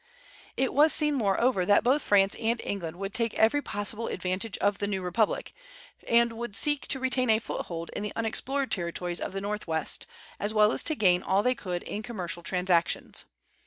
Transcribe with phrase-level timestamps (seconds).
[0.57, 4.79] It was seen, moreover, that both France and England would take every possible advantage of
[4.79, 5.53] the new republic,
[6.07, 10.07] and would seek to retain a foothold in the unexplored territories of the Northwest,
[10.39, 13.25] as well as to gain all they could in commercial transactions.